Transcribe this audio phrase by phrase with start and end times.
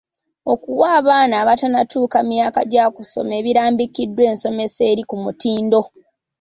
[0.53, 5.81] Okuwa abaana abatannatuuka myaka gya kusoma ebirambikiddwa ensomesa eri ku mutindo.